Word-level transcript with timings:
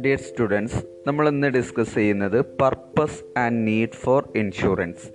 Dear 0.00 0.18
students 0.18 0.76
നമ്മൾ 1.06 1.28
ഇന്ന് 1.28 1.46
discuss 1.46 1.94
ചെയ്യുന്നത് 1.94 2.40
purpose 2.40 3.38
and 3.38 3.66
need 3.66 3.90
for 3.90 4.28
insurance 4.36 5.08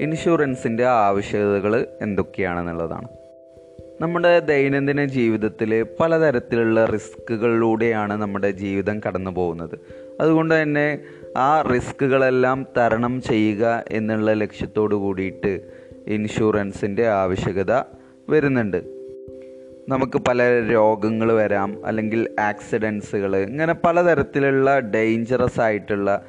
ഇൻഷുറൻസിന്റെ 0.00 0.84
ആവശ്യകതകൾ 0.84 1.86
എന്തൊക്കെയാണെന്നുള്ളതാണ്. 2.02 3.08
നമ്മുടെ 4.00 4.40
ദൈനംദിന 4.40 5.04
ജീവിതത്തിൽ 5.04 5.86
പലതരത്തിലുള്ള 6.00 6.84
റിസ്ക്കുകളിലൂടെയാണ് 6.84 8.16
നമ്മുടെ 8.16 8.50
ജീവിതം 8.50 9.00
കടന്നു 9.06 9.30
പോകുന്നത് 9.30 9.78
അതുകൊണ്ട് 10.20 10.62
തന്നെ 10.62 11.00
ആ 11.36 11.62
റിസ്ക്കുകളെല്ലാം 11.62 12.66
തരണം 12.76 13.22
ചെയ്യുക 13.22 13.84
എന്നുള്ള 13.90 14.32
ലക്ഷ്യത്തോടു 14.32 14.94
കൂടിയിട്ട് 14.94 15.60
ഇൻഷുറൻസിന്റെ 16.06 17.08
ആവശ്യകത 17.08 17.97
വരുന്നുണ്ട്. 18.28 18.98
നമുക്ക് 19.88 20.18
പല 20.18 20.42
രോഗങ്ങൾ 20.72 21.32
വരാം 21.32 21.86
അല്ലെങ്കിൽ 21.86 22.28
ആക്സിഡൻസുകൾ 22.40 23.36
ഇങ്ങനെ 23.36 23.74
പലതരത്തിലുള്ള 23.74 24.78
ഡേഞ്ചറസ് 24.78 25.60
ആയിട്ടുള്ള 25.60 26.24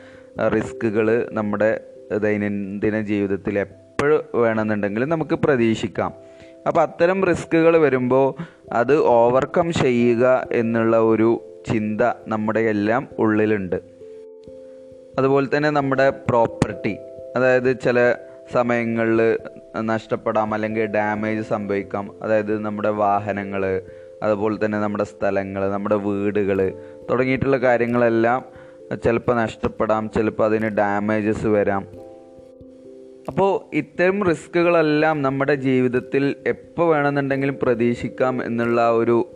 റിസ്കുകൾ 0.56 1.30
നമ്മുടെ 1.32 1.80
ദൈനംദിന 2.18 3.02
ജീവിതത്തിൽ 3.02 3.60
എപ്പോഴും 3.60 4.42
വേണമെന്നുണ്ടെങ്കിൽ 4.42 5.06
നമുക്ക് 5.06 5.36
പ്രതീക്ഷിക്കാം. 5.36 6.14
അപ്പോൾ 6.68 6.82
അത്തരം 6.82 7.26
റിസ്കുകൾ 7.26 7.78
വരുമ്പോൾ 7.78 8.44
അത് 8.74 8.98
ഓവർകം 8.98 9.74
ചെയ്യുക 9.74 10.48
എന്നുള്ള 10.52 10.98
ഒരു 10.98 11.62
ചിന്ത 11.72 12.02
നമ്മുടെ 12.28 12.60
എല്ലാം 12.60 13.08
ഉള്ളിലുണ്ട്. 13.20 13.76
അതുപോലെ 15.18 15.58
തന്നെ 15.58 15.70
നമ്മുടെ 15.70 16.10
പ്രോപ്പർട്ടി 16.10 16.98
അതായത് 17.36 17.80
ചില 17.80 18.16
സമയങ്ങളിൽ 18.54 19.38
നഷ്ടപ്പെടാം 19.76 20.54
അല്ലെങ്കിൽ 20.54 20.86
ഡാമേജ് 20.86 21.42
സംഭവിക്കാം. 21.42 22.16
അതായത് 22.22 22.60
നമ്മുടെ 22.60 22.90
വാഹനങ്ങൾ 22.90 23.82
അതുപോലെ 24.24 24.66
തന്നെ 24.66 24.80
നമ്മുടെ 24.80 25.04
സ്ഥലങ്ങൾ 25.04 25.72
നമ്മുടെ 25.72 25.96
വീടുകൾ 25.96 26.74
തുടങ്ങിയിട്ടുള്ള 27.10 27.58
കാര്യങ്ങളെല്ലാം 27.58 28.46
ചിലപ്പോൾ 29.06 29.36
നഷ്ടപ്പെടാം 29.36 30.10
ചിലപ്പോൾ 30.16 30.46
അതിന് 30.46 30.68
ഡാമേജസ് 30.68 31.46
വരാം. 31.46 31.88
അപ്പോൾ 33.28 33.76
ഇത്തരം 33.76 34.24
റിസ്ക്കുകളെല്ലാം 34.24 35.22
നമ്മുടെ 35.22 35.56
ജീവിതത്തിൽ 35.56 36.36
എപ്പോൾ 36.48 36.88
വേണമെന്നുണ്ടെങ്കിലും 36.88 37.60
പ്രതീക്ഷിക്കാം 37.62 38.44
എന്നുള്ള 38.44 38.92
ഒരു 38.92 39.36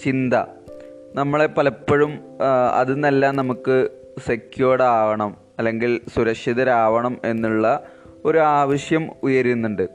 ചിന്ത 0.00 0.34
നമ്മളെ 1.14 1.46
പലപ്പോഴും 1.46 2.18
അതിൽ 2.76 2.92
നിന്നെല്ലാം 2.92 3.36
നമുക്ക് 3.36 3.88
സെക്യൂർഡ് 4.26 4.82
ആവണം 4.82 5.36
അല്ലെങ്കിൽ 5.58 6.00
സുരക്ഷിതരാവണം 6.14 7.18
എന്നുള്ള 7.24 7.82
ഒരു 8.24 8.38
ആവശ്യം 8.38 9.10
ഉയരുന്നുണ്ട്. 9.22 9.88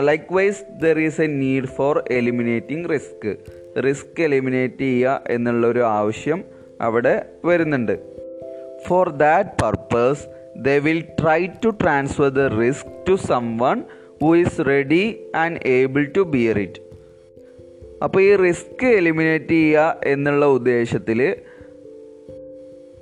Likewise 0.34 0.62
there 0.82 0.98
is 0.98 1.20
a 1.20 1.26
need 1.26 1.64
for 1.66 2.04
eliminating 2.10 2.88
risk 2.92 3.36
risk 3.84 4.22
eliminate 4.22 4.80
ചെയ്യുക 4.80 5.22
എന്നുള്ളൊരു 5.28 5.80
ആവശ്യം 5.80 6.44
അവിടെ 6.80 7.14
വരുന്നുണ്ട്. 7.44 7.98
For 8.88 9.08
that 9.10 9.50
purpose 9.62 10.22
they 10.58 10.68
will 10.68 11.00
try 11.00 11.46
to 11.46 11.68
transfer 11.68 12.28
the 12.28 12.40
risk 12.40 12.92
to 13.08 13.14
someone 13.58 13.82
who 14.22 14.36
is 14.36 14.60
ready 14.66 15.04
and 15.34 15.60
able 15.66 16.04
to 16.16 16.20
bear 16.20 16.58
it 16.58 16.80
അപ്പോൾ 18.04 18.20
ഈ 18.22 18.36
റിസ്ക് 18.36 18.86
എലിമിനേറ്റ് 18.86 19.50
ചെയ്യുക 19.50 20.00
എന്നുള്ള 20.04 20.46
ഉദ്ദേശത്തിൽ 20.46 21.36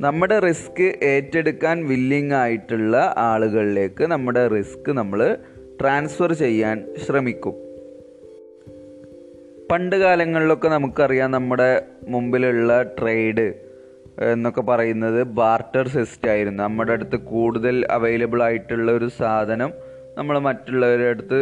നമ്മുടെ 0.00 0.38
റിസ്ക് 0.38 0.84
ഏറ്റെടുക്കാൻ 1.02 1.76
വില്ലിങ് 1.88 2.32
ആയിട്ടുള്ള 2.32 3.14
ആളുകളിലേക്ക് 3.18 4.04
നമ്മുടെ 4.04 4.48
റിസ്ക് 4.48 4.90
നമ്മൾ 4.90 5.20
ട്രാൻസ്ഫർ 5.80 6.32
ചെയ്യാൻ 6.32 6.76
ശ്രമിക്കും. 7.04 7.54
പണ്ട് 9.70 9.96
കാലങ്ങളിലൊക്കെ 9.96 10.68
നമുക്കറിയാം 10.68 11.30
നമ്മുടെ 11.30 11.82
മുമ്പിലുള്ള 12.08 12.82
ട്രേഡ് 12.98 13.46
എന്നൊക്കെ 14.32 14.60
പറയുന്നത് 14.60 15.20
ബാർട്ടർ 15.40 15.88
സിസ്റ്റം 15.88 16.30
ആയിരുന്നു. 16.30 16.62
നമ്മുടെ 16.62 16.92
അടുത്ത് 16.92 17.16
കൂടുതൽ 17.32 17.86
അവൈലബിൾ 17.90 18.42
ആയിട്ടുള്ള 18.42 18.92
ഒരു 18.92 19.08
സാധനം 19.18 19.72
നമ്മൾ 20.16 20.38
മറ്റുള്ളവരുടെ 20.38 21.08
അടുത്ത് 21.08 21.40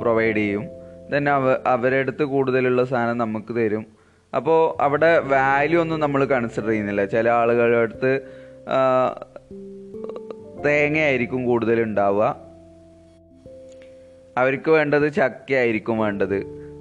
പ്രൊവൈഡ് 0.00 0.36
ചെയ്യും. 0.36 0.64
ദെൻ 1.10 1.28
അവ 1.28 1.56
അവരുടെ 1.66 1.96
അടുത്ത് 1.96 2.24
കൂടുതലുള്ള 2.24 2.84
സാധനം 2.84 3.18
നമുക്ക് 3.18 3.56
തരും. 3.56 4.01
അപ്പോൾ 4.36 4.82
അവിടെ 4.82 5.18
വാല്യൂ 5.18 5.80
ഒന്നും 5.80 6.00
നമ്മൾ 6.00 6.24
കൺസിഡർ 6.24 6.68
ചെയ്യുന്നില്ല. 6.68 7.04
ചില 7.04 7.28
ആളുകളുടെ 7.28 7.78
അടുത്ത് 7.78 8.20
തേങ്ങയായിരിക്കും 10.66 11.44
കൂടുതൽ 11.44 11.82
ഉണ്ടാവുക. 11.82 12.24
അവർക്ക് 14.36 14.70
വേണ്ടത് 14.70 15.12
ചക്കയായിരിക്കും 15.12 15.98
വേണ്ടത്. 15.98 16.36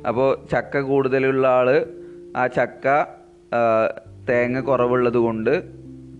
അപ്പോൾ 0.07 0.29
ചക്ക 0.51 0.79
കൂടുതലുള്ള 0.79 1.47
ആൾ 1.47 1.85
ആ 2.37 2.47
ചക്ക 2.47 2.87
തേങ്ങ 4.29 4.59
കുറവുള്ളത് 4.59 5.17
കൊണ്ട് 5.17 5.63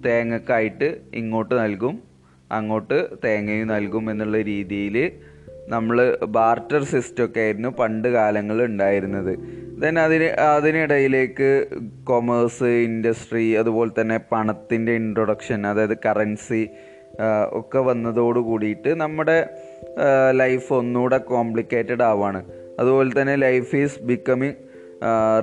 തേങ്ങക്കായിട്ട് 0.05 0.97
ഇങ്ങോട്ട് 1.13 1.55
നൽകും. 1.59 2.03
അങ്ങോട്ട് 2.51 3.09
തേങ്ങയും 3.25 3.67
നൽകും 3.67 4.11
എന്നുള്ള 4.11 4.41
രീതിയിൽ 4.41 5.11
നമ്മൾ 5.67 6.17
ബാർട്ടർ 6.23 6.83
സിസ്റ്റമൊക്കെ 6.83 7.39
ആയിരുന്നു 7.39 7.69
പണ്ട് 7.69 8.07
കാലങ്ങളിൽ 8.07 8.63
ഉണ്ടായിരുന്നത്. 8.63 9.60
ദെൻ 9.81 9.99
അതിന് 9.99 10.23
അതിനിടയിലേക്ക് 10.23 11.67
കൊമേഴ്സ് 12.03 12.63
ഇൻഡസ്ട്രി 12.63 13.51
അതുപോലെ 13.51 14.01
തന്നെ 14.01 14.19
പണത്തിന്റെ 14.31 14.91
ഇൻട്രൊഡക്ഷൻ 14.91 15.67
അതായത് 15.67 15.97
കറൻസി 16.05 16.69
ഒക്കെ 17.51 17.79
വന്നതോട് 17.79 18.39
കൂടിയിട്ട് 18.39 19.01
നമ്മുടെ 19.01 19.49
ലൈഫ് 20.31 20.73
ഒന്നുകൂടെ 20.73 21.17
കോംപ്ലിക്കേറ്റഡ് 21.17 22.03
ആവാണ്. 22.03 22.45
അതുപോലെ 22.79 23.21
തന്നെ 23.21 23.35
life 23.35 23.75
is 23.75 24.01
becoming 24.01 24.53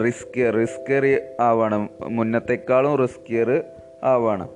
risk 0.04 0.52
riskier 0.60 1.16
ആവാണ്. 1.40 1.88
മുന്നത്തെക്കാളും 2.02 2.96
riskier 2.96 3.62
ആവാണ്. 4.04 4.48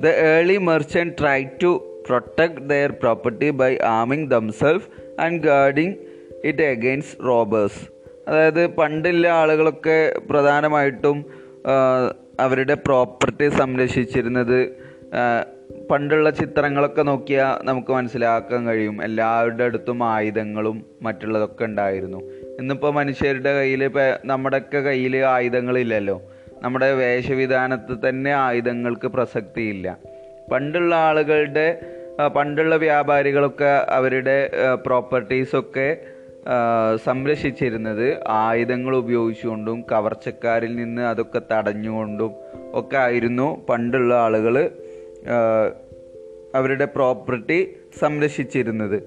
The 0.00 0.06
early 0.06 0.56
merchant 0.56 1.14
try 1.20 1.44
to 1.62 2.02
protect 2.06 2.68
their 2.68 2.90
property 2.90 3.50
by 3.50 3.76
ആമിങ് 3.76 4.30
themselves 4.30 4.88
and 5.20 5.42
guarding 5.42 5.94
it 6.44 6.62
against 6.62 7.24
robbers 7.24 7.91
അതായത് 8.28 8.66
പണ്ടുള്ള 8.66 9.28
ആളുകളൊക്കെ 9.28 10.18
പ്രധാനമായിട്ടും 10.30 11.24
അവരുടെ 12.40 12.74
പ്രോപ്പർട്ടി 12.74 13.48
സംരക്ഷിച്ചിരുന്നത് 13.48 14.72
പണ്ടുള്ള 15.90 16.30
ചിത്രങ്ങളൊക്കെ 16.30 17.02
നോക്കിയാൽ 17.02 17.66
നമുക്ക് 17.66 17.92
മനസ്സിലാക്കാൻ 17.92 18.66
കഴിയും. 18.66 19.04
എല്ലാവരുടെ 19.04 19.64
അടുത്തും 19.64 20.04
ആയുധങ്ങളും 20.04 20.86
മറ്റുള്ളതൊക്കെ 21.02 21.64
ഉണ്ടായിരുന്നു. 21.64 22.18
ഇന്നിപ്പോൾ 22.60 22.92
മനുഷ്യരുടെ 22.92 23.58
കയ്യിൽ 23.58 23.90
നമ്മുടെയൊക്കെ 24.24 24.78
കയ്യിൽ 24.78 25.16
ആയുധങ്ങളില്ലല്ലോ. 25.16 26.22
നമ്മുടെ 26.62 26.92
വേഷവിധാനത്തിൽ 26.92 28.08
തന്നെ 28.08 28.32
ആയുധങ്ങൾക്ക് 28.32 29.08
പ്രസക്തിയില്ല. 29.08 29.98
പണ്ടുള്ള 30.52 30.94
ആളുകളുടെ 30.94 31.80
പണ്ടുള്ള 32.36 32.76
വ്യാപാരികളൊക്കെ 32.76 33.86
അവരുടെ 33.88 34.50
പ്രോപ്പർട്ടീസൊക്കെ 34.86 35.96
സംരക്ഷിച്ചിരുന്നത് 37.04 38.20
ആയുധങ്ങൾ 38.28 38.96
ഉപയോഗിച്ചുകൊണ്ടും 38.96 39.84
കവർച്ചക്കാരിൽ 39.92 40.76
നിന്ന് 40.76 41.02
അതൊക്കെ 41.02 41.42
തടഞ്ഞുകൊണ്ടും 41.52 42.30
ഒക്കെ 42.74 42.96
ആയിരുന്നു 42.96 43.66
പണ്ടുള്ള 43.68 44.14
ആളുകൾ 44.14 44.70
അവരുടെ 46.54 46.84
പ്രോപ്പർട്ടി 46.84 47.76
സംരക്ഷിച്ചിരുന്നത്. 47.98 49.02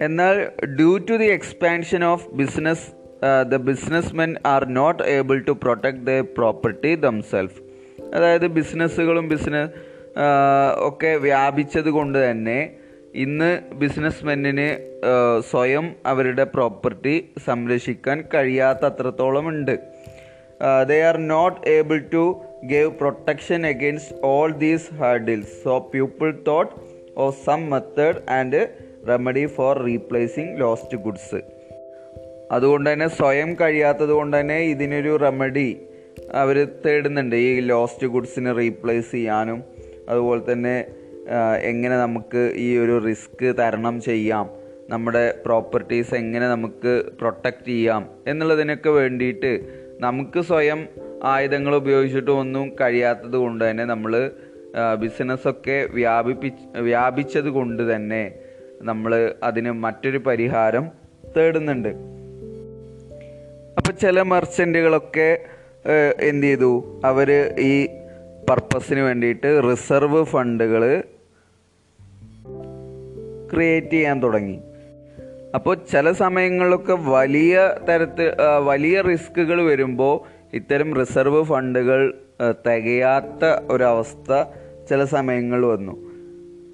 എന്നാൽ 0.00 0.48
due 0.76 0.98
to 0.98 1.14
the 1.14 1.24
expansion 1.24 2.04
of 2.04 2.30
business 2.30 2.88
the 3.48 3.56
businessmen 4.14 4.34
are 4.46 4.64
not 4.64 5.02
able 5.02 5.38
to 5.38 5.50
protect 5.50 6.06
the 6.06 6.10
property 6.20 6.94
themselves 6.94 7.62
അതായത് 8.14 8.46
ബിസിനസ്സുകളും 8.46 9.28
ബിസിനസ് 9.28 9.70
ഒക്കെ 10.76 11.16
വ്യാപിച്ചത് 11.16 11.90
കൊണ്ട് 11.90 12.30
തന്നെ 12.30 12.76
ഇന്ന് 13.14 13.74
ബിസിനസ്മെന്നിന് 13.74 14.76
സ്വയം 15.50 15.96
അവരുടെ 16.06 16.44
പ്രോപ്പർട്ടി 16.44 17.28
സംരക്ഷിക്കാൻ 17.46 18.24
കഴിയാത്തത്രത്തോളം 18.34 19.48
ഉണ്ട് 19.48 19.78
they 20.88 21.00
are 21.02 21.16
not 21.16 21.68
able 21.68 21.98
to 22.12 22.42
give 22.64 22.90
protection 22.90 23.66
against 23.66 24.16
all 24.22 24.52
these 24.52 24.94
hurdles 24.94 25.62
so 25.64 25.90
people 25.94 26.42
thought 26.46 26.72
of 27.16 27.30
some 27.30 27.70
method 27.70 28.30
and 28.30 28.68
remedy 29.08 29.46
for 29.46 29.82
replacing 29.82 30.60
lost 30.60 30.98
goods 30.98 31.42
അതുകൊണ്ട് 32.52 32.92
തന്നെ 32.92 33.08
സ്വയം 33.08 33.54
കഴിയാത്തത് 33.54 34.10
കൊണ്ട് 34.10 34.40
തന്നെ 34.40 34.58
ഇതിനൊരു 34.58 35.16
റെമഡി 35.16 35.86
അവർ 36.32 36.68
തേടുന്നുണ്ട്. 36.86 37.36
ഈ 37.36 37.60
ലോസ്റ്റ് 37.60 38.06
ഗുഡ്സിനെ 38.06 38.52
റീപ്ലേസ് 38.52 39.12
ചെയ്യാനും 39.12 39.64
അതുപോലെ 40.08 40.52
തന്നെ 40.52 40.84
എങ്ങനെ 41.62 41.96
നമുക്ക് 41.96 42.52
ഈ 42.56 42.78
ഒരു 42.78 43.04
റിസ്ക് 43.04 43.56
തരണം 43.58 44.00
ചെയ്യാം? 44.00 44.50
നമ്മുടെ 44.88 45.34
പ്രോപ്പർട്ടീസ് 45.46 46.14
എങ്ങനെ 46.14 46.48
നമുക്ക് 46.48 47.02
പ്രൊട്ടക്റ്റ് 47.20 47.68
ചെയ്യാം? 47.68 48.08
എന്നുള്ളതിനൊക്കെ 48.26 48.90
വേണ്ടിയിട്ട് 48.90 49.82
നമുക്ക് 50.00 50.40
സ്വയം 50.40 50.88
ആയുധങ്ങൾ 51.24 51.76
ഉപയോഗിച്ചിട്ട് 51.76 52.30
ഒന്നും 52.30 52.76
കഴിയാത്തത് 52.80 53.36
കൊണ്ട് 53.36 53.70
തന്നെ 53.70 53.84
നമ്മൾ 53.84 54.30
ബിസിനസ്സൊക്കെ 54.98 55.88
വ്യാപിപ്പി 55.90 56.52
വ്യാപിച്ചത് 56.80 57.50
കൊണ്ട് 57.50 57.94
തന്നെ 57.94 58.34
നമ്മൾ 58.82 59.34
അതിന് 59.42 59.70
മറ്റൊരു 59.70 60.18
പരിഹാരം 60.18 60.90
തേടുന്നുണ്ട്. 61.36 61.88
അപ്പോൾ 63.78 63.92
ചില 63.92 64.22
മെർച്ചന്റുകളൊക്കെ 64.22 65.38
എന്ത് 66.20 66.46
ചെയ്തു? 66.46 67.00
അവർ 67.04 67.54
ഈ 67.58 67.88
പർപ്പസിന് 68.50 69.00
വേണ്ടിയിട്ട് 69.00 69.62
റിസർവ് 69.70 70.24
ഫണ്ടുകൾ 70.24 71.02
ക്രിയേറ്റ് 73.52 73.92
ചെയ്യാൻ 73.92 74.22
തുടങ്ങി. 74.22 74.58
അപ്പോൾ 75.54 75.76
ചില 75.92 76.12
സമയങ്ങളിലൊക്കെ 76.12 76.92
വലിയ 76.92 77.74
തരത്തിൽ 77.88 78.28
വലിയ 78.64 79.00
റിസ്കുകൾ 79.00 79.62
വരുമ്പോൾ 79.62 80.14
ഇത്തരം 80.56 80.94
റിസർവ് 80.94 81.44
ഫണ്ടുകൾ 81.44 82.14
തികയാത്ത 82.66 83.44
ഒരവസ്ഥ 83.70 84.42
ചില 84.88 85.04
സമയങ്ങളിൽ 85.04 85.66
വന്നു. 85.66 85.94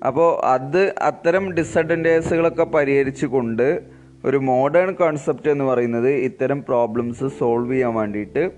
അപ്പോൾ 0.07 0.47
അത് 0.47 0.95
അത്തരം 1.03 1.53
ഡിസഡന്റേഴ്സുകളൊക്കെ 1.53 2.65
പരിഹരിച്ചുകൊണ്ട് 2.65 3.81
ഒരു 4.25 4.37
മോഡേൺ 4.37 4.93
കോൺസെപ്റ്റ് 4.93 5.51
എന്ന് 5.51 5.65
പറയുന്നത് 5.65 6.09
ഇത്തരം 6.09 6.65
പ്രോബ്ലംസ് 6.69 7.27
സോൾവ് 7.39 7.73
ചെയ്യാൻ 7.73 7.95
വേണ്ടിയിട്ട് 7.95 8.51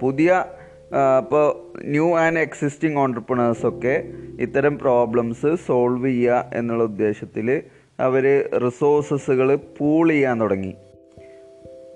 പുതിയ 0.00 0.44
ഇപ്പോൾ 0.92 1.46
ന്യൂ 1.84 2.16
ആൻഡ് 2.16 2.38
എക്സിസ്റ്റിംഗ് 2.38 2.98
ഓണ്ടർപ്രണേഴ്സൊക്കെ 2.98 4.04
ഇത്തരം 4.40 4.78
പ്രോബ്ലംസ് 4.78 5.56
സോൾവ് 5.66 6.06
ചെയ്യുക 6.06 6.50
എന്നുള്ള 6.54 6.82
ഉദ്ദേശത്തിൽ 6.82 7.62
അവർ 8.00 8.50
റിസോഴ്സസുകൾ 8.64 9.54
പൂൾ 9.54 10.08
ചെയ്യാൻ 10.08 10.40
തുടങ്ങി. 10.40 10.74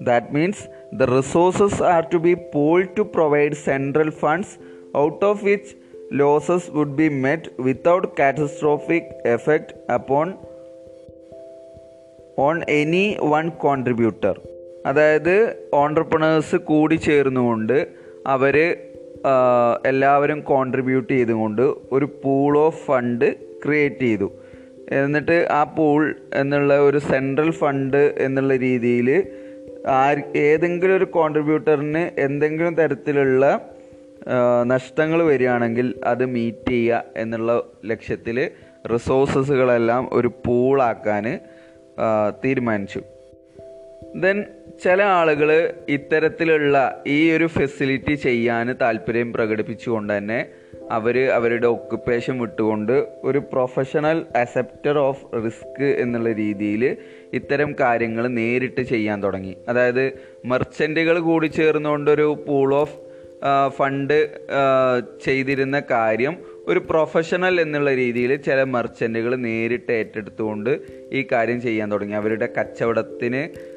That 0.03 0.27
means 0.35 0.97
the 0.97 1.03
resources 1.03 1.83
are 1.83 2.09
to 2.13 2.17
be 2.17 2.35
pool 2.35 2.89
to 2.99 3.03
provide 3.03 3.53
central 3.53 4.11
funds 4.11 4.55
out 4.97 5.25
of 5.25 5.45
which 5.45 5.77
losses 6.13 6.71
would 6.71 6.95
be 6.95 7.09
met 7.09 7.63
without 7.63 8.09
catastrophic 8.19 9.29
effect 9.29 9.93
upon 9.93 10.35
on 12.39 12.63
any 12.69 13.17
one 13.23 13.49
contributor 13.49 14.41
അതായത് 14.87 15.57
entrepreneurs 15.75 16.57
കൂടി 16.57 16.95
ചേർന്നുകൊണ്ട് 16.95 18.02
അവർ 18.27 18.77
എല്ലാവരും 19.87 20.41
contribute 20.41 21.13
ചെയ്തുകൊണ്ട് 21.13 21.63
ഒരു 21.93 22.05
പൂൾ 22.25 22.59
ഓഫ് 22.59 22.87
ഫണ്ട് 22.87 23.37
ക്രിയേറ്റ് 23.65 24.01
ചെയ്തു. 24.01 24.33
എന്നിട്ട് 24.91 25.49
ആ 25.51 25.65
pool 25.65 26.15
എന്നുള്ള 26.35 26.79
ഒരു 26.79 26.99
സെൻട്രൽ 26.99 27.51
ഫണ്ട് 27.51 28.15
എന്നുള്ള 28.19 28.57
രീതിയിൽ 28.57 29.27
ആര് 29.89 30.37
ഏതെങ്കിലും 30.37 30.97
ഒരു 30.97 31.05
കോൺട്രിബ്യൂട്ടറിന് 31.05 32.21
എന്തെങ്കിലും 32.21 32.75
തരത്തിലുള്ള 32.75 33.45
നഷ്ടങ്ങൾ 34.65 35.23
വരികയാണെങ്കിൽ 35.23 36.01
അത് 36.05 36.27
മീറ്റ് 36.27 36.71
ചെയ്യുക 36.71 37.05
എന്നുള്ള 37.17 37.65
ലക്ഷ്യത്തിൽ 37.85 38.51
റിസോഴ്സസുകളെല്ലാം 38.93 40.09
ഒരു 40.13 40.29
പൂളാക്കാൻ 40.47 41.41
തീരുമാനിച്ചു. 42.45 43.01
ദെൻ 44.17 44.45
ചില 44.81 45.03
ആളുകൾ 45.03 45.75
ഇത്തരത്തിലുള്ള 45.89 47.05
ഈ 47.07 47.31
ഒരു 47.31 47.47
ഫെസിലിറ്റി 47.47 48.15
ചെയ്യാൻ 48.15 48.75
താല്പര്യം 48.81 49.33
പ്രകടിപ്പിച്ചുകൊണ്ട് 49.33 50.19
തന്നെ 50.19 50.47
അവർ 50.91 51.19
അവരുടെ 51.19 51.67
ഒക്കുപ്പേഷൻ 51.67 52.39
വിട്ടുകൊണ്ട് 52.39 53.07
ഒരു 53.25 53.39
പ്രൊഫഷണൽ 53.39 54.27
അസെപ്റ്റർ 54.37 54.99
ഓഫ് 54.99 55.45
റിസ്ക് 55.45 55.85
എന്നുള്ള 55.85 56.33
രീതിയിൽ 56.33 56.97
ഇത്തരം 57.33 57.75
കാര്യങ്ങൾ 57.81 58.29
നേരിട്ട് 58.29 58.81
ചെയ്യാൻ 58.81 59.23
തുടങ്ങി. 59.23 59.57
അതായത് 59.69 60.13
മെർച്ചന്റുകൾ 60.45 61.19
കൂടി 61.19 61.47
ചേർന്നുകൊണ്ടൊരു 61.47 62.45
പൂൾ 62.49 62.75
ഓഫ് 62.75 62.99
ഫണ്ട് 63.69 64.31
ചെയ്തിരുന്ന 65.25 65.83
കാര്യം 65.91 66.37
ഒരു 66.67 66.79
പ്രൊഫഷണൽ 66.91 67.61
എന്നുള്ള 67.61 67.95
രീതിയിൽ 67.95 68.37
ചില 68.37 68.63
മെർച്ചന്റുകൾ 68.63 69.37
നേരിട്ട് 69.37 69.93
ഏറ്റെടുത്തുകൊണ്ട് 69.93 70.81
ഈ 71.13 71.27
കാര്യം 71.33 71.63
ചെയ്യാൻ 71.63 71.93
തുടങ്ങി. 71.93 72.13
അവരുടെ 72.13 72.49
കച്ചവടത്തിന് 72.61 73.72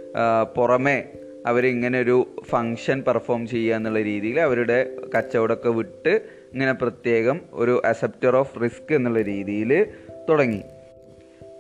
പുറമെ 0.56 1.10
അവരിങ്ങനെ 1.46 2.00
ഒരു 2.00 2.28
ഫങ്ഷൻ 2.50 3.04
പെർഫോം 3.08 3.48
ചെയ്യുക 3.48 3.76
എന്നുള്ള 3.76 4.02
രീതിയിൽ 4.02 4.42
അവരുടെ 4.42 4.90
കച്ചവടമൊക്കെ 5.18 5.70
വിട്ട് 5.70 6.22
ഇങ്ങനെ 6.54 6.72
പ്രത്യേകം 6.72 7.42
ഒരു 7.54 7.82
അസെപ്റ്റർ 7.86 8.36
ഓഫ് 8.36 8.64
റിസ്ക് 8.64 8.94
എന്നുള്ള 8.94 9.22
രീതിയിൽ 9.22 9.88
തുടങ്ങി. 10.30 10.64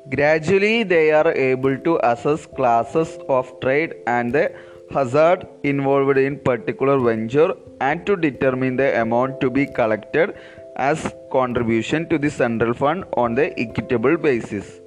Gradually 0.07 0.83
they 0.83 1.11
are 1.11 1.27
able 1.27 1.75
to 1.75 2.01
assess 2.03 2.47
classes 2.59 3.19
of 3.27 3.53
trade 3.63 4.09
and 4.09 4.33
the 4.33 4.49
hazard 4.97 5.41
involved 5.65 6.19
in 6.19 6.35
particular 6.35 7.03
venture 7.03 7.57
and 7.81 8.07
to 8.07 8.13
determine 8.13 8.75
the 8.75 8.81
amount 8.81 9.35
to 9.41 9.47
be 9.47 9.67
collected 9.79 10.33
as 10.77 11.29
contribution 11.29 12.05
to 12.11 12.15
the 12.15 12.27
central 12.27 12.73
fund 12.73 13.05
on 13.13 13.35
the 13.35 13.41
equitable 13.41 14.15
basis 14.15 14.84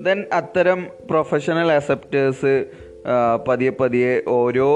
then 0.00 0.18
അത്തരം 0.32 0.80
professional 1.10 1.72
acceptors 1.72 2.52
പതിയെ 3.48 3.70
പതിയെ 3.70 4.22
ഓരോ 4.28 4.68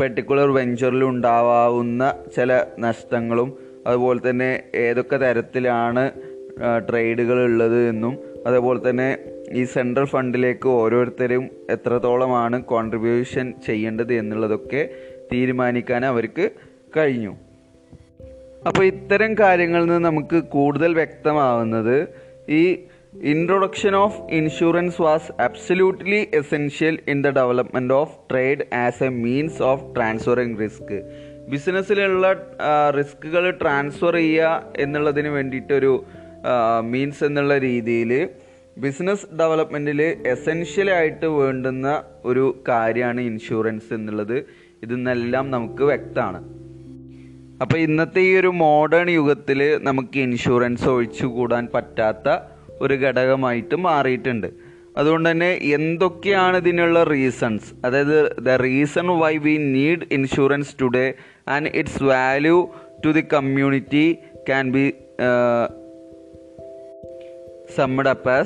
particular 0.00 0.48
വെഞ്ചറിൽ 0.50 1.04
ഉണ്ടാവാവുന്ന 1.04 2.02
ചില 2.36 2.64
നഷ്ടങ്ങളും 2.78 3.58
അതുപോലെ 3.86 4.20
തന്നെ 4.30 4.62
ഏതൊക്കെ 4.74 5.16
തരത്തിലാണ് 5.16 6.04
ട്രേഡുകൾ 6.88 7.38
ഉള്ളത് 7.44 7.88
എന്നും 7.88 8.14
അതേപോലെ 8.46 8.90
തന്നെ 8.90 9.08
ഈ 9.52 9.64
സെൻട്രൽ 9.64 10.04
ഫണ്ടിലേക്ക് 10.04 10.68
ഓരോരുത്തരും 10.68 11.44
എത്രത്തോളമാണ് 11.70 12.64
കോൺട്രിബ്യൂഷൻ 12.64 13.54
ചെയ്യേണ്ടത് 13.66 14.12
എന്നുള്ളതൊക്കെ 14.14 14.82
തീരുമാനിക്കാൻ 15.32 16.06
അവർക്ക് 16.06 16.50
കഴിഞ്ഞു. 16.96 17.32
അപ്പോൾ 18.66 18.84
ഇത്തരം 18.84 19.34
കാര്യങ്ങളിൽ 19.34 19.86
നിന്ന് 19.86 20.08
നമുക്ക് 20.08 20.38
കൂടുതൽ 20.48 20.94
വ്യക്തമാവുന്നത് 20.94 21.96
ഈ 22.48 22.64
introduction 23.22 23.94
of 23.96 24.32
insurance 24.32 25.02
was 25.02 25.32
absolutely 25.40 26.26
essential 26.34 26.98
in 27.08 27.22
the 27.22 27.30
development 27.30 27.94
of 27.94 28.14
trade 28.30 28.74
as 28.74 29.04
a 29.04 29.08
means 29.08 29.62
of 29.62 29.94
transferring 29.96 30.58
risk 30.58 31.02
ബിസിനസ്സിലുള്ള 31.48 32.32
റിസ്കുകൾ 32.90 33.50
ട്രാൻസ്ഫർ 33.50 34.14
ചെയ്യുക 34.14 34.62
എന്നുള്ളതിന് 34.76 35.28
വേണ്ടിയിട്ടൊരു 35.28 36.04
മീൻസ് 36.80 37.24
എന്നുള്ള 37.24 37.58
രീതിയിൽ 37.58 38.28
ബിസിനസ് 38.78 39.26
ഡെവലപ്മെന്റിൽ 39.38 40.02
എസെൻഷ്യലായിട്ട് 40.02 41.26
വേണ്ടുന്ന 41.26 42.02
ഒരു 42.24 42.62
കാര്യമാണ് 42.68 43.20
ഇൻഷുറൻസ് 43.20 43.94
എന്നുള്ളത്. 43.94 44.46
ഇതെന്നെല്ലാം 44.82 45.50
നമുക്ക് 45.50 45.82
വ്യക്തമാണ്. 45.82 46.40
അപ്പോൾ 47.62 47.78
ഇന്നത്തെ 47.78 48.20
ഈ 48.20 48.36
ഒരു 48.36 48.48
മോഡേൺ 48.48 49.10
യുഗത്തിൽ 49.10 49.78
നമുക്ക് 49.82 50.18
ഇൻഷുറൻസ് 50.18 50.88
ഒഴിച്ചു 50.88 51.26
കൂടാൻ 51.26 51.68
പറ്റാത്ത 51.74 52.53
ഒരു 52.80 52.94
ഘടകമായിട്ട് 52.94 53.74
മാറിയിട്ടുണ്ട്. 53.74 54.46
അതുകൊണ്ട് 54.96 55.30
തന്നെ 55.30 55.58
എന്തൊക്കെയാണ് 55.62 56.56
ഇതിനുള്ള 56.56 57.04
റീസൺസ് 57.04 57.86
അതായത് 57.86 58.36
the 58.38 58.48
reason 58.48 59.06
why 59.06 59.36
we 59.36 59.56
need 59.56 60.00
insurance 60.12 60.76
today 60.82 61.12
and 61.48 61.70
its 61.74 62.02
value 62.02 62.68
to 63.04 63.08
the 63.08 63.20
community 63.20 64.18
can 64.48 64.72
be 64.72 64.94
summed 67.76 68.08
up 68.08 68.44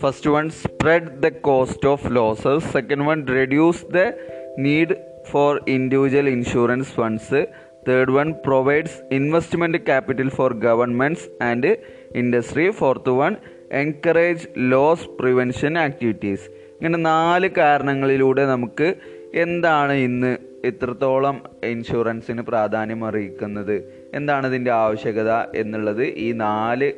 first 0.00 0.30
one 0.30 0.50
spread 0.50 1.08
the 1.20 1.28
cost 1.40 1.88
of 1.88 2.06
losses 2.10 2.72
second 2.72 3.02
one 3.02 3.26
reduce 3.26 3.86
the 3.86 4.12
need 4.58 4.96
for 5.30 5.64
individual 5.68 6.28
insurance 6.28 6.92
funds 6.92 7.46
third 7.88 8.12
one 8.12 8.34
provides 8.46 9.14
investment 9.14 9.78
capital 9.78 10.28
for 10.28 10.54
governments 10.54 11.42
and 11.42 11.76
industry 12.16 12.70
fourth 12.70 13.10
one 13.10 13.36
encourage 13.80 14.48
loss 14.58 15.08
prevention 15.08 15.78
activities 15.78 16.46
ഇങ്ങനെ 16.50 16.98
നാല് 16.98 17.48
കാരണങ്ങളിലൂടെ 17.48 18.46
നമുക്ക് 18.46 18.94
എന്താണ് 19.34 19.92
ഇന്ന് 19.92 20.36
എത്രത്തോളം 20.64 21.42
ഇൻഷുറൻസിന് 21.64 22.42
പ്രാധാന്യം 22.42 23.04
അറിയിക്കുന്നത്? 23.04 24.08
എന്താണ് 24.14 24.46
ഇതിന്റെ 24.46 24.70
ആവശ്യകത 24.70 25.32
എന്നുള്ളത് 25.32 26.02
ഈ 26.02 26.32
നാല് 26.32 26.92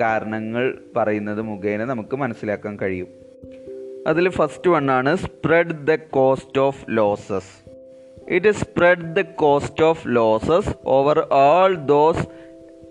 കാരണങ്ങൾ 0.00 0.78
പറയുന്നത് 0.96 1.42
മുഖേന 1.42 1.84
നമുക്ക് 1.84 2.16
മനസ്സിലാക്കാൻ 2.16 2.78
കഴിയും. 2.82 3.08
അതിൽ 4.06 4.28
first 4.28 4.70
വണ്ണാണ് 4.70 5.16
spread 5.16 5.86
the 5.86 5.94
cost 5.94 6.58
of 6.58 6.86
losses 6.90 7.70
it 8.28 8.50
spread 8.50 9.14
the 9.14 9.20
cost 9.20 9.84
of 9.84 10.02
losses 10.06 10.74
over 10.86 11.28
all 11.32 11.74
those 11.74 12.26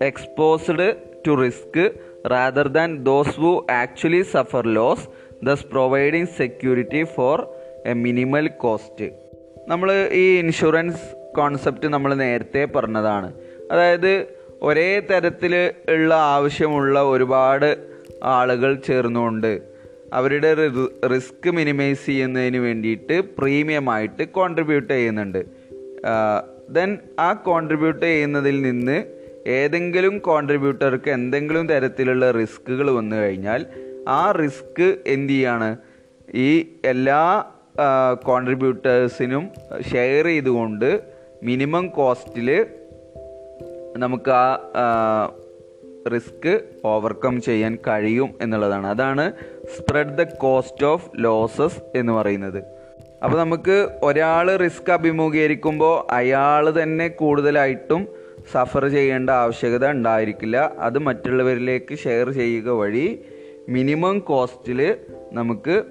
exposed 0.04 0.94
to 1.26 1.30
risk 1.30 1.92
rather 2.32 2.68
than 2.68 2.90
those 3.04 3.40
who 3.40 3.66
actually 3.70 4.22
suffer 4.22 4.66
loss 4.66 5.06
thus 5.44 5.66
providing 5.66 6.26
security 6.26 7.02
for 7.04 7.46
a 7.86 7.92
minimal 7.92 8.46
cost 8.48 9.08
നമ്മൾ 9.68 10.08
ഈ 10.12 10.38
insurance 10.38 11.34
concept 11.36 11.86
നമ്മൾ 11.86 12.14
നേരത്തെ 12.14 12.64
പറഞ്ഞതാണ്. 12.64 13.32
അതായത് 13.72 14.12
ഒരേ 14.62 15.00
തരത്തിൽ 15.00 15.54
ഉള്ള 15.88 16.14
ആവശ്യമുള്ള 16.14 17.02
ഒരുപാട് 17.02 17.70
ആളുകൾ 18.24 18.74
ചേർന്നുകൊണ്ട് 18.74 19.52
അവരുടെ 20.12 20.50
റിസ്ക് 21.14 21.50
മിനിമൈസ് 21.50 22.06
ചെയ്യുന്നതിന് 22.06 22.56
വേണ്ടിയിട്ട് 22.56 23.22
പ്രീമിയമായിട്ട് 23.38 24.28
കോൺട്രിബ്യൂട്ട് 24.28 24.92
ചെയ്യുന്നുണ്ട്. 24.92 25.40
ദെൻ 26.70 26.98
ആ 27.20 27.32
കോൺട്രിബ്യൂട്ട് 27.32 28.04
ചെയ്യുന്നതിൽ 28.06 28.62
നിന്ന് 28.62 28.98
ഏതെങ്കിലും 29.46 30.18
കോൺട്രിബ്യൂട്ടർക്ക് 30.18 31.10
എന്തെങ്കിലും 31.10 31.68
തരത്തിലുള്ള 31.68 32.30
റിസ്കുകൾ 32.30 32.90
വന്നു 32.90 33.16
കഴിഞ്ഞാൽ 33.16 33.66
ആ 34.08 34.30
റിസ്ക് 34.30 34.98
എന്ത് 35.06 35.32
ചെയ്യാണ് 35.32 35.76
ഈ 36.34 36.76
എല്ലാ 36.84 37.44
കോൺട്രിബ്യൂട്ടേഴ്സിനും 38.24 39.50
ഷെയർ 39.92 40.24
ചെയ്തുകൊണ്ട് 40.24 41.02
മിനിമം 41.42 41.88
കോസ്റ്റിൽ 41.88 42.66
നമുക്ക് 43.96 44.30
ആ 44.30 45.36
റിസ്ക് 46.12 46.60
ഓവർകം 46.84 47.42
ചെയ്യാൻ 47.42 47.78
കഴിയും 47.88 48.34
എന്നുള്ളതാണ്. 48.40 48.86
അതാണ് 48.86 49.32
spread 49.76 50.16
the 50.16 50.22
cost 50.22 50.86
of 50.86 51.10
losses 51.16 51.78
എന്ന് 51.94 52.12
പറയുന്നത്. 52.12 52.64
അപ്പോൾ 53.24 53.38
നമുക്ക് 53.38 53.88
ഒരാൾ 54.02 54.56
റിസ്ക് 54.56 54.92
അഭിമുഖീകരിക്കുമ്പോൾ 54.92 56.12
അയാൾ 56.12 56.82
തന്നെ 56.82 57.08
കൂടുതലായിട്ടും 57.08 58.23
സഫർ 58.52 58.88
ചെയ്യേണ്ട 58.88 59.30
ആവശ്യകത 59.30 59.90
ഉണ്ടായിരിക്കില്ല. 59.90 60.72
അത് 60.78 60.98
മറ്റുള്ളവരിലേക്ക് 60.98 61.98
ഷെയർ 61.98 62.30
ചെയ്യുക 62.30 62.70
വഴി 62.70 63.20
മിനിമം 63.68 64.18
കോസ്റ്റിൽ 64.18 64.96
നമുക്ക് 65.32 65.82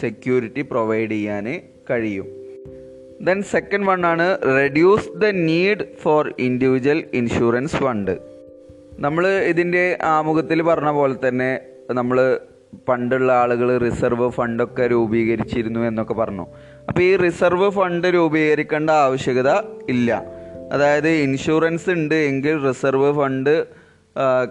സെക്യൂരിറ്റി 0.00 0.60
പ്രൊവൈഡ് 0.60 1.10
ചെയ്യാൻ 1.10 1.62
കഴിയും. 1.90 2.26
ദെൻ 3.20 3.42
സെക്കൻഡ് 3.42 3.86
വൺ 3.86 4.06
ആണ് 4.06 4.38
reduce 4.44 5.08
the 5.18 5.24
need 5.24 5.96
for 6.02 6.34
individual 6.38 7.04
insurance 7.14 7.76
fund 7.76 8.18
നമ്മൾ 8.98 9.28
ഇതിന്റെ 9.28 9.98
ആമുഖത്തിൽ 10.02 10.62
പറഞ്ഞ 10.62 10.90
പോലെ 10.90 11.28
തന്നെ 11.28 11.60
നമ്മൾ 11.90 12.40
പണ്ടുള്ള 12.88 13.32
ആളുകൾ 13.32 13.78
റിസർവ് 13.78 14.30
ഫണ്ടൊക്കെ 14.30 14.82
രൂപീകരിച്ചിരുന്നു 14.82 15.80
എന്നൊക്കെ 15.80 16.14
പറഞ്ഞു. 16.14 16.46
അപ്പോൾ 16.88 17.02
ഈ 17.02 17.16
റിസർവ് 17.16 17.70
ഫണ്ട് 17.70 18.08
രൂപീകരിക്കേണ്ട 18.08 18.90
ആവശ്യകത 18.90 19.50
ഇല്ല. 19.88 20.37
അതായത് 20.72 21.08
ഇൻഷുറൻസ് 21.08 21.90
ഉണ്ട് 21.90 22.14
എങ്കിൽ 22.14 22.56
റിസർവ് 22.68 23.10
ഫണ്ട് 23.18 23.66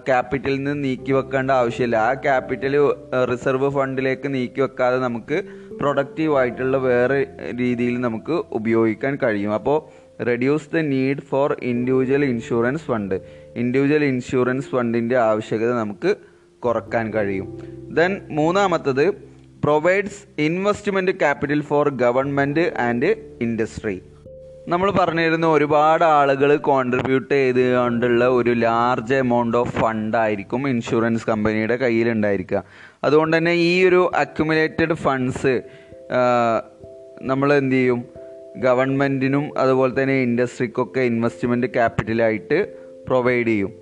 ക്യാപിറ്റലിൽ 0.08 0.58
നിന്ന് 0.64 0.84
നീക്കി 0.84 1.12
വെക്കേണ്ട 1.12 1.52
ആവശ്യമില്ല. 1.52 1.96
ആ 1.96 2.14
ക്യാപിറ്റൽ 2.14 2.74
റിസർവ് 3.32 3.70
ഫണ്ടിലേക്ക് 3.70 4.34
നീക്കി 4.34 4.62
വെക്കാതെ 4.62 4.98
നമുക്ക് 4.98 5.38
പ്രൊഡക്റ്റീവ് 5.80 6.38
ആയിട്ടുള്ള 6.38 6.78
വേറെ 6.78 7.20
രീതിയിൽ 7.60 8.02
നമുക്ക് 8.02 8.44
ഉപയോഗിക്കാൻ 8.52 9.18
കഴിയും. 9.24 9.54
അപ്പോൾ 9.54 9.80
reduce 10.28 10.70
the 10.74 10.78
need 10.94 11.22
for 11.22 11.56
individual 11.62 12.26
insurance 12.26 12.84
fund 12.84 13.16
individual 13.56 14.04
insurance 14.04 14.68
ഫണ്ടിന്റെ 14.68 15.18
ആവശ്യകത 15.18 15.72
നമുക്ക് 15.74 16.16
കുറയ്ക്കാൻ 16.66 17.14
കഴിയും. 17.14 17.50
ദെൻ 17.98 18.14
മൂന്നാമത്തത് 18.30 19.06
provides 19.64 20.22
investment 20.42 21.12
capital 21.12 21.62
for 21.62 21.90
government 21.90 22.66
and 22.78 23.10
industry 23.42 23.98
നമ്മൾ 24.68 24.92
പറഞ്ഞിരുന്നു 24.92 25.48
ഒരുപാട് 25.48 26.04
ആളുകൾ 26.04 26.56
കോൺട്രിബ്യൂട്ട് 26.56 27.34
ചെയ്തുകൊണ്ടുള്ള 27.34 28.28
ഒരു 28.28 28.50
ലാർജ് 28.50 29.14
എമൗണ്ട് 29.14 29.58
ഓഫ് 29.58 29.76
ഫണ്ടായിരിക്കും 29.80 30.70
ഇൻഷുറൻസ് 30.70 31.28
കമ്പനിയുടെ 31.28 31.76
കയ്യിലുണ്ടായിരിക്കുക. 31.76 32.64
അതുകൊണ്ട് 33.04 33.38
തന്നെ 33.38 33.52
ഈ 33.52 33.88
ഒരു 33.88 34.12
അക്യുമുലേറ്റഡ് 34.16 34.94
ഫണ്ട്സ് 34.94 35.62
നമ്മൾ 37.22 37.54
എന്ത് 37.54 37.76
ചെയ്യും? 37.76 38.06
ഗവൺമെന്റിനും 38.58 39.58
അതുപോലെ 39.58 40.04
തന്നെ 40.04 40.22
ഇൻഡസ്ട്രിക്കൊക്കെ 40.22 41.00
ഇൻവെസ്റ്റ്മെന്റ് 41.00 41.68
ക്യാപിറ്റലായിട്ട് 41.68 42.76
പ്രൊവൈഡ് 43.08 43.48
ചെയ്യും. 43.48 43.74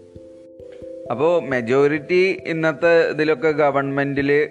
അപ്പോൾ 1.12 1.50
മെജോറിറ്റി 1.50 2.42
ഇന്നത്തെ 2.48 3.10
ഇതിലൊക്കെ 3.10 3.52
ഗവൺമെന്റിൽ 3.52 4.50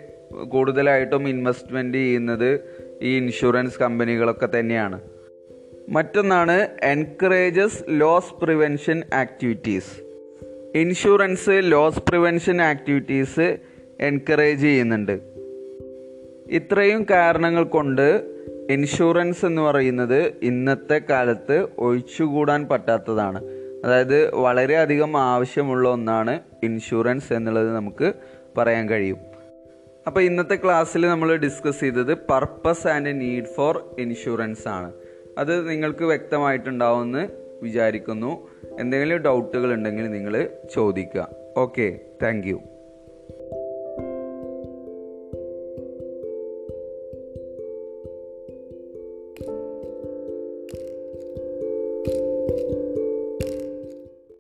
കൂടുതലായിട്ടും 0.48 1.28
ഇൻവെസ്റ്റ്മെന്റ് 1.28 1.98
ചെയ്യുന്നത് 1.98 2.60
ഈ 3.02 3.16
ഇൻഷുറൻസ് 3.16 3.78
കമ്പനികളൊക്കെ 3.78 4.48
തന്നെയാണ്. 4.58 5.00
മറ്റൊന്നാണ് 5.88 6.68
encourages 6.82 7.84
loss 7.88 8.44
prevention 8.44 9.02
activities 9.14 10.04
insurance 10.74 11.46
loss 11.48 11.98
prevention 11.98 12.62
activities 12.62 13.58
encourage 14.00 14.60
ചെയ്യുന്നുണ്ട്. 14.60 15.20
ഇത്രയും 16.50 17.06
കാരണങ്ങൾ 17.10 17.64
കൊണ്ട് 17.64 18.34
ഇൻഷുറൻസ് 18.70 19.46
എന്ന് 19.46 19.62
പറയുന്നത് 19.62 20.32
ഇന്നത്തെ 20.42 21.00
കാലത്ത് 21.10 21.66
ഒഴിച്ചുകൂടാൻ 21.78 22.68
പറ്റാത്തതാണ്. 22.68 23.44
അതായത് 23.84 24.34
വളരെയധികം 24.34 25.16
ആവശ്യമുള്ള 25.16 25.88
ഒന്നാണ് 25.88 26.40
ഇൻഷുറൻസ് 26.62 27.32
എന്നുള്ളത് 27.32 27.76
നമുക്ക് 27.76 28.12
പറയാൻ 28.58 28.88
കഴിയും. 28.88 29.18
അപ്പോൾ 30.06 30.20
ഇന്നത്തെ 30.20 30.54
ക്ലാസ്സിൽ 30.54 31.08
നമ്മൾ 31.08 31.36
ഡിസ്കസ് 31.36 31.80
ചെയ്തത് 31.80 32.14
purpose 32.14 32.86
and 32.86 33.20
need 33.20 33.44
for 33.44 33.96
insurance 33.98 34.68
ആണ്. 34.68 34.92
അത് 35.38 35.70
നിങ്ങൾക്ക് 35.70 36.04
വ്യക്തമായിട്ടുണ്ടാവുമെന്ന് 36.04 37.28
വിചാരിക്കുന്നു. 37.62 38.48
എന്തെങ്കിലും 38.80 39.18
ഡൗട്ടുകൾ 39.18 39.72
ഉണ്ടെങ്കിൽ 39.72 40.10
നിങ്ങൾ 40.10 40.48
ചോദിക്കുക. 40.74 41.28
Okay 41.56 42.00
thank 42.22 42.46